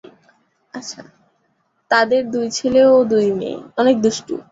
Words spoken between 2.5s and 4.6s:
ছেলে ও দুই মেয়ে।